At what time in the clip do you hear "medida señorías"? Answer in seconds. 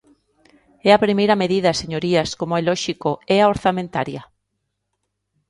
1.43-2.29